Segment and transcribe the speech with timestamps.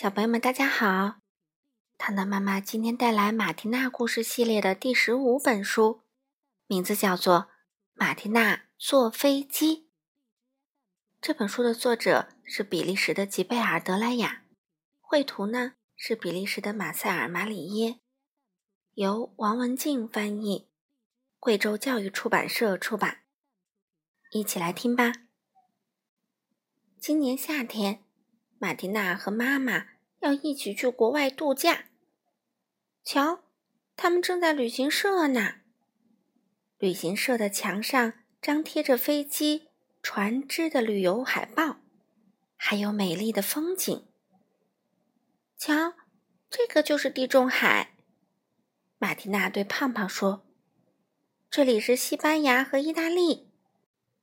[0.00, 1.22] 小朋友们，大家好！
[1.96, 6.02] 糖糖妈妈今天带来马蒂娜故事系列的第十五本书，
[6.68, 7.34] 名字叫做
[7.94, 9.76] 《马蒂娜坐飞机》。
[11.20, 14.44] 这本书的作者是比利时的吉贝尔·德莱雅，
[15.00, 17.98] 绘图呢是比利时的马塞尔·马里耶，
[18.92, 20.68] 由王文静翻译，
[21.40, 23.22] 贵州教育出版社出版。
[24.30, 25.12] 一起来听吧。
[27.00, 28.04] 今年夏天。
[28.58, 29.86] 马蒂娜和妈妈
[30.20, 31.86] 要一起去国外度假。
[33.04, 33.44] 瞧，
[33.96, 35.56] 他们正在旅行社呢。
[36.78, 39.68] 旅行社的墙上张贴着飞机、
[40.02, 41.78] 船只的旅游海报，
[42.56, 44.06] 还有美丽的风景。
[45.56, 45.94] 瞧，
[46.50, 47.94] 这个就是地中海。
[48.98, 50.44] 马蒂娜对胖胖说
[51.50, 53.48] ：“这里是西班牙和意大利，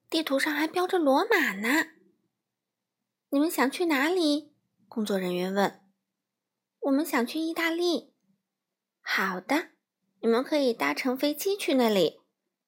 [0.09, 1.91] 地图上还标着罗马呢。”
[3.35, 4.53] 你们想去哪里？
[4.87, 5.81] 工作人员问。
[6.79, 8.13] 我们想去意大利。
[9.01, 9.71] 好的，
[10.21, 12.21] 你们可以搭乘飞机去那里。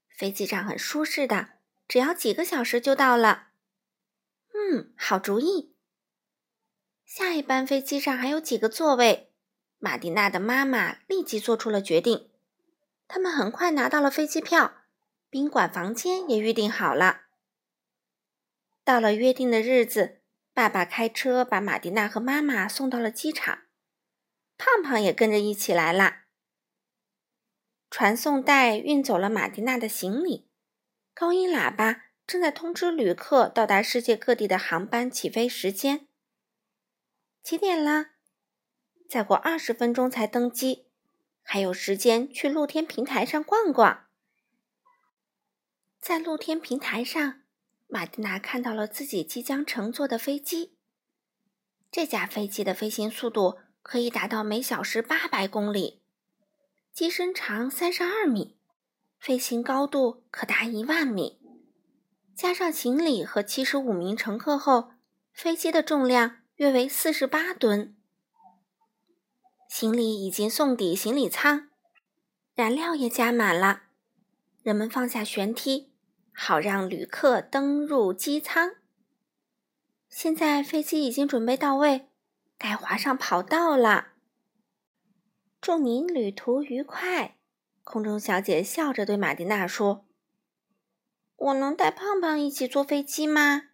[0.09, 1.51] 飞机上很舒适的，
[1.87, 3.51] 只要几个小时就到了。
[4.53, 5.73] 嗯，好主意。
[7.05, 9.31] 下一班飞机上还有几个座位？
[9.77, 12.29] 马蒂娜的妈妈立即做出了决定。
[13.07, 14.81] 他们很快拿到了飞机票，
[15.29, 17.21] 宾馆房间也预订好了。
[18.83, 20.16] 到了约定的日子。
[20.57, 23.65] 爸爸开车把马蒂娜和妈妈送到了机场，
[24.57, 26.25] 胖胖也跟着一起来啦。
[27.91, 30.49] 传送带运走了马蒂娜的行李，
[31.13, 36.07] 高音喇叭正在通知旅客到达世界各地的航班起飞时间。
[37.43, 38.07] 几点了？
[39.07, 40.87] 再过二十分钟才登机，
[41.43, 44.07] 还有时间去露天平台上逛逛。
[45.99, 47.43] 在露天平台上。
[47.87, 50.75] 马蒂娜看到了自己即将乘坐的飞机。
[51.89, 56.01] 这架飞机的飞行速度可以达到每小时八百公里，
[56.91, 58.57] 机身长三十二米，
[59.17, 61.39] 飞行高度可达一万米。
[62.35, 64.91] 加上行李和七十五名乘客后，
[65.33, 67.95] 飞机的重量约为四十八吨。
[69.69, 71.69] 行李已经送抵行李舱，
[72.53, 73.83] 燃料也加满了。
[74.61, 75.93] 人们放下舷梯。
[76.39, 78.75] 好让旅客登入机舱。
[80.07, 82.09] 现在飞机已经准备到位，
[82.59, 84.09] 该滑上跑道了。
[85.59, 87.37] 祝您旅途愉快，
[87.83, 90.05] 空中小姐笑着对马蒂娜说
[91.37, 93.69] ：“我能带胖胖一起坐飞机吗？”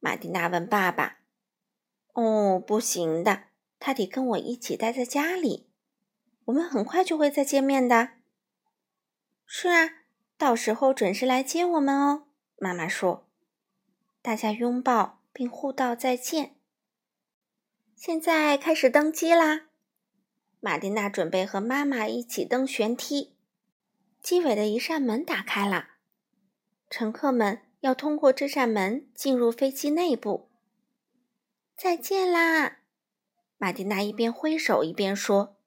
[0.00, 1.20] 马蒂娜问爸爸。
[2.12, 3.44] “哦，不行的，
[3.78, 5.70] 他得跟我一起待在家里。
[6.44, 8.10] 我们很快就会再见面的。
[9.46, 9.96] ”“是啊。”
[10.40, 12.22] 到时候准时来接我们哦，
[12.56, 13.28] 妈妈说。
[14.22, 16.56] 大家拥抱并互道再见。
[17.94, 19.66] 现在开始登机啦！
[20.60, 23.36] 马蒂娜准备和妈妈一起登舷梯。
[24.22, 25.88] 机尾的一扇门打开了，
[26.88, 30.48] 乘客们要通过这扇门进入飞机内部。
[31.76, 32.78] 再见啦！
[33.58, 35.58] 马蒂娜一边挥手一边说。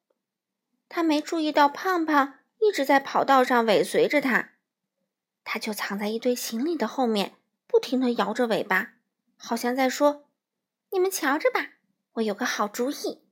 [0.90, 4.53] 她没注意到胖胖一直在跑道上尾随着她。
[5.44, 7.36] 他就藏在一堆行李的后面，
[7.68, 8.94] 不停地摇着尾巴，
[9.36, 10.30] 好像在说
[10.92, 11.74] ：“你们瞧着吧，
[12.14, 13.24] 我有个好主意。”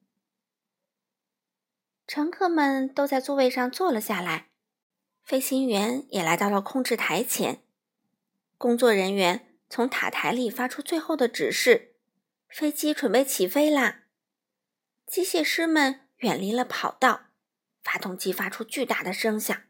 [2.07, 4.49] 乘客们都在座位上坐了下来，
[5.23, 7.63] 飞行员也来到了控制台前。
[8.57, 11.95] 工作人员从塔台里发出最后的指示
[12.49, 14.03] ：“飞机准备起飞啦！”
[15.07, 17.27] 机械师们远离了跑道，
[17.81, 19.63] 发动机发出巨大的声响。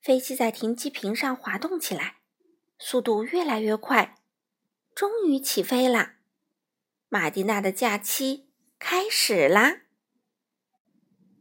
[0.00, 2.18] 飞机在停机坪上滑动起来，
[2.78, 4.14] 速度越来越快，
[4.94, 6.12] 终于起飞了。
[7.08, 8.48] 马蒂娜的假期
[8.78, 9.82] 开始啦！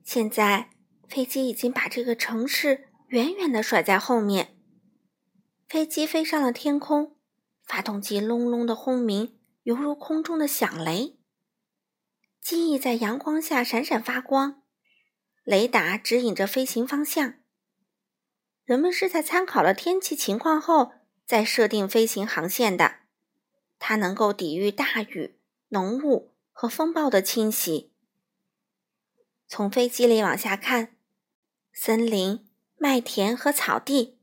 [0.03, 0.69] 现在
[1.07, 4.57] 飞机已经把这个城市远远的甩在后面。
[5.67, 7.17] 飞机飞上了天空，
[7.65, 11.17] 发动机隆隆的轰鸣，犹如空中的响雷。
[12.41, 14.63] 机翼在阳光下闪闪发光，
[15.43, 17.35] 雷达指引着飞行方向。
[18.67, 20.91] 人们是在参考了天气情况后
[21.25, 22.95] 再设定飞行航线的。
[23.79, 27.93] 它能够抵御大雨、浓雾和风暴的侵袭。
[29.47, 30.97] 从飞机里往下看，
[31.71, 34.19] 森林、麦田和草地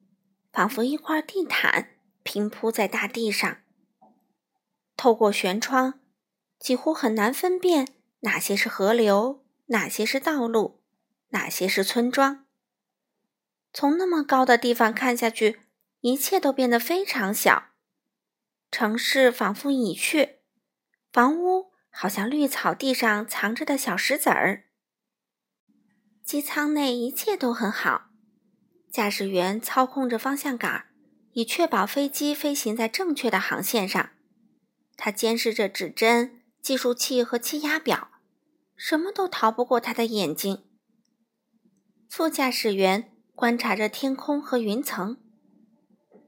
[0.53, 3.63] 仿佛一块地毯平铺在大地上。
[4.95, 6.01] 透过舷窗，
[6.59, 7.89] 几乎很难分辨
[8.21, 10.83] 哪些是河流，哪些是道路，
[11.31, 12.44] 哪些是村庄。
[13.75, 15.61] 从那么高的地方看下去，
[16.01, 17.71] 一切都变得非常小。
[18.71, 20.37] 城市仿佛已去，
[21.13, 24.67] 房屋好像绿草地上藏着的小石子儿。
[26.25, 28.11] 机舱内一切都很好，
[28.91, 30.87] 驾驶员操控着方向杆，
[31.33, 34.11] 以确保飞机飞行在正确的航线上。
[34.97, 38.13] 他监视着指针、计数器和气压表，
[38.77, 40.65] 什么都逃不过他的眼睛。
[42.09, 45.17] 副驾驶员观察着天空和云层，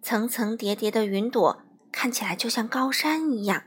[0.02, 1.62] 层层叠叠的云朵
[1.92, 3.64] 看起来就像高山一样。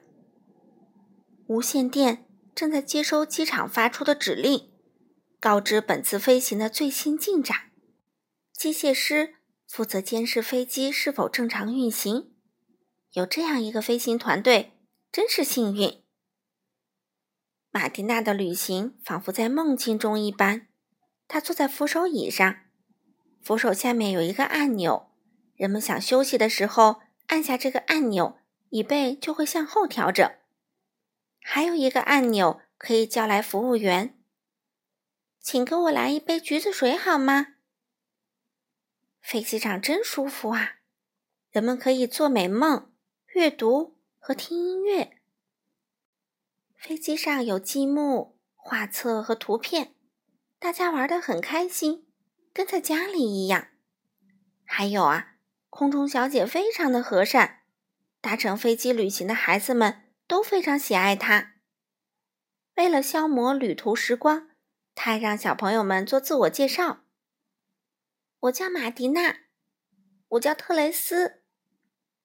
[1.47, 4.71] 无线电正在接收机场发出的指令，
[5.39, 7.71] 告知本次飞行的最新进展。
[8.53, 9.35] 机械师
[9.67, 12.33] 负责监视飞机是否正常运行。
[13.13, 14.75] 有这样一个飞行团队。
[15.11, 16.03] 真是幸运。
[17.71, 20.67] 马蒂娜的旅行仿佛在梦境中一般。
[21.27, 22.57] 她坐在扶手椅上，
[23.41, 25.11] 扶手下面有一个按钮，
[25.55, 28.39] 人们想休息的时候按下这个按钮，
[28.69, 30.29] 椅背就会向后调整。
[31.41, 34.19] 还有一个按钮可以叫来服务员，
[35.39, 37.55] 请给我来一杯橘子水好吗？
[39.21, 40.77] 飞机上真舒服啊！
[41.51, 42.91] 人们可以做美梦、
[43.33, 43.99] 阅读。
[44.21, 45.21] 和听音乐。
[46.75, 49.95] 飞机上有积木、画册和图片，
[50.59, 52.05] 大家玩得很开心，
[52.53, 53.69] 跟在家里一样。
[54.65, 55.35] 还有啊，
[55.69, 57.61] 空中小姐非常的和善，
[58.21, 61.55] 搭乘飞机旅行的孩子们都非常喜爱她。
[62.75, 64.49] 为了消磨旅途时光，
[64.95, 67.01] 她让小朋友们做自我介绍
[68.41, 69.39] ：“我叫马迪娜，
[70.29, 71.43] 我叫特雷斯，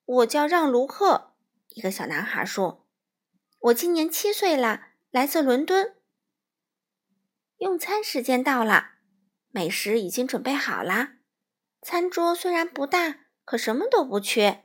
[0.05, 1.35] 我叫让·卢克。”
[1.75, 2.87] 一个小男孩说
[3.59, 5.97] ：“我今年七岁了，来自伦敦。
[7.59, 8.94] 用餐时间到了，
[9.55, 11.11] 美食已经准备好了。
[11.81, 14.65] 餐桌虽然不大，可什么都不缺。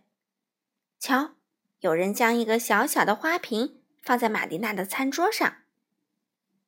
[1.00, 1.36] 瞧，
[1.81, 5.57] 有人将一个小小的花瓶放在玛蒂娜的餐桌上。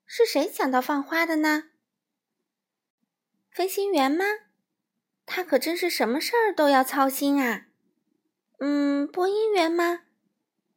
[0.06, 1.72] 是谁想到放花的呢？
[3.50, 4.26] 飞行员吗？
[5.26, 7.70] 他可真是什么事儿都要操心啊。
[8.60, 10.02] 嗯，播音员吗？”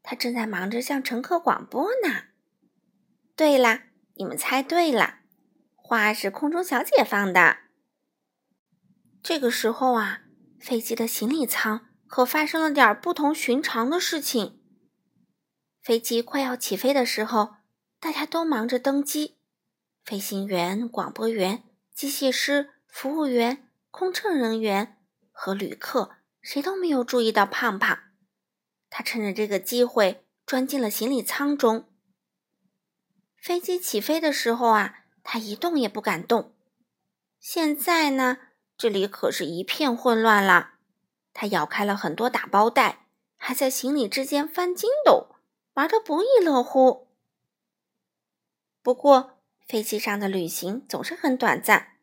[0.02, 2.28] 他正在忙着向乘客广播呢。
[3.36, 5.23] 对啦，你们猜对了，
[5.86, 7.58] 花是空中小姐放的。
[9.22, 10.22] 这个时候啊，
[10.58, 14.62] 飞机的行李舱可发生了点不同寻常的事情。
[15.82, 17.56] 飞机快要起飞的时候，
[18.00, 19.36] 大家都忙着登机，
[20.02, 24.96] 飞行员、广播员、机械师、服务员、空乘人员
[25.30, 27.98] 和旅客，谁都没有注意到胖胖。
[28.88, 31.90] 他趁着这个机会钻进了行李舱中。
[33.36, 36.52] 飞机起飞的时候啊，他一动也不敢动。
[37.40, 38.38] 现在呢，
[38.78, 40.74] 这里可是一片混乱了。
[41.32, 43.06] 他咬开了很多打包袋，
[43.36, 45.34] 还在行李之间翻筋斗，
[45.72, 47.08] 玩得不亦乐乎。
[48.82, 51.96] 不过，飞机上的旅行总是很短暂。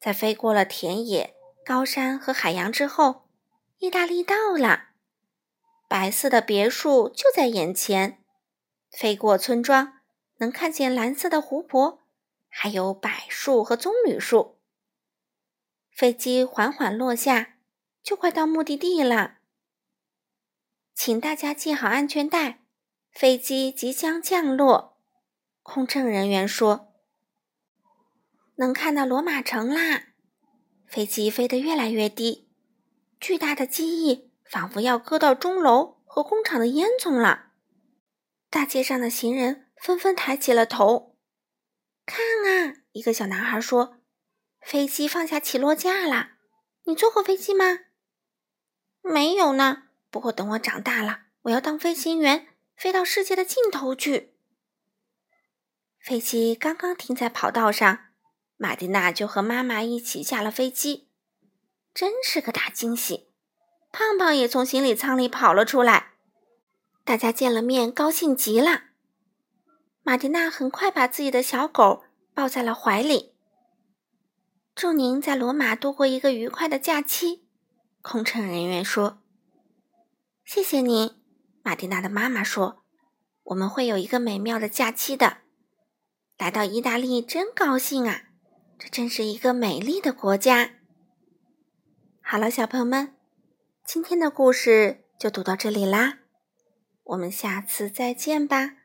[0.00, 1.34] 在飞过了田野、
[1.66, 3.28] 高山和海洋之后，
[3.78, 4.90] 意大利到了。
[5.88, 8.22] 白色的别墅就在眼前，
[8.90, 9.94] 飞过村庄，
[10.36, 12.00] 能看见蓝色的湖泊，
[12.48, 14.58] 还有柏树和棕榈树。
[15.90, 17.56] 飞机缓缓落下，
[18.02, 19.38] 就快到目的地了。
[20.94, 22.62] 请大家系好安全带，
[23.10, 24.98] 飞机即将降落。
[25.62, 26.94] 空乘人员说
[28.56, 30.08] ：“能看到罗马城啦！”
[30.86, 32.48] 飞机飞得越来越低，
[33.20, 34.28] 巨大的机翼。
[34.48, 37.48] 仿佛要搁到钟楼和工厂的烟囱了。
[38.48, 41.07] 大街上的行人纷纷抬起了头。
[42.08, 43.98] 看啊，一个小男孩说
[44.64, 46.30] ：“飞机放下起落架了。
[46.84, 47.80] 你坐过飞机吗
[49.04, 49.82] ？”“没有呢。
[50.10, 54.32] 不过等我长大了，我要当飞行员，飞到世界的尽头去。”
[56.00, 58.06] 飞机刚刚停在跑道上，
[58.56, 61.10] 玛蒂娜就和妈妈一起下了飞机，
[61.92, 63.28] 真是个大惊喜。
[63.92, 66.14] 胖胖也从行李舱里跑了出来，
[67.04, 68.84] 大家见了面，高兴极了。
[70.08, 73.34] 马蒂娜很快把自己的小狗抱在了怀里。
[74.74, 77.46] 祝您在罗马度过一个愉快的假期，
[78.00, 79.18] 空乘人员说。
[80.46, 81.10] 谢谢您，
[81.62, 82.82] 马蒂娜的妈妈说。
[83.42, 85.40] 我们会有一个美妙的假期的。
[86.38, 88.30] 来到意大利真高兴啊，
[88.78, 90.70] 这真是一个美丽的国家。
[92.22, 93.14] 好了，小朋友们。
[93.84, 96.20] 今天的故事就读到这里啦，
[97.04, 98.77] 我们下次再见吧。